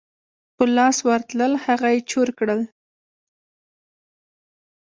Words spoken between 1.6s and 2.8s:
هغه یې چور کړل.